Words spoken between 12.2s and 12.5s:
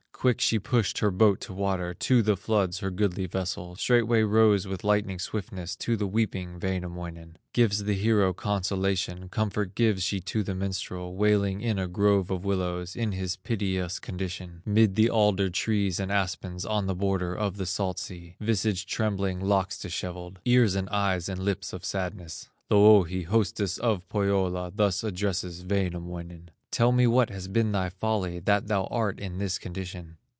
of